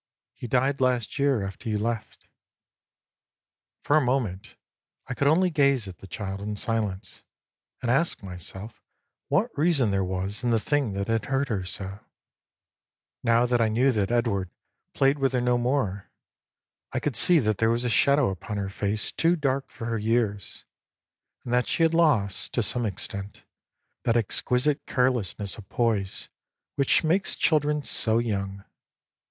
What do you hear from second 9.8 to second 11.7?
there was in the thing that had hurt her